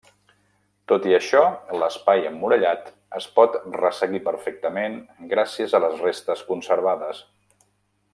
Tot 0.91 1.03
i 1.09 1.11
això 1.17 1.41
l'espai 1.81 2.23
emmurallat 2.29 2.89
es 3.19 3.27
pot 3.35 3.57
resseguir 3.75 4.21
perfectament 4.31 4.97
gràcies 5.35 5.77
a 5.77 5.83
les 5.85 6.01
restes 6.07 6.43
conservades. 6.53 7.23